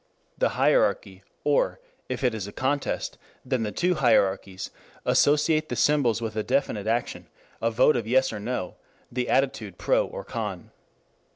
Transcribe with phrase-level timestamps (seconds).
[0.35, 4.71] The hierarchy, or, if it is a contest, then the two hierarchies,
[5.05, 7.27] associate the symbols with a definite action,
[7.61, 8.77] a vote of Yes or No,
[9.15, 10.71] an attitude pro or con.